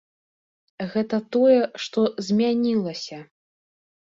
Гэта 0.93 1.19
тое, 1.35 1.59
што 1.83 1.99
змянілася. 2.29 3.21